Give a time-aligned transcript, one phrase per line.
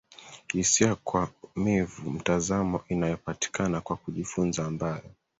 [0.53, 5.03] Hisia kwamivu mtazamo inayopatikana kwa kujifunza ambayo